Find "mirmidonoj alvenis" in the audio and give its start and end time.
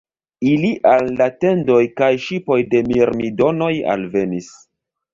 2.91-4.53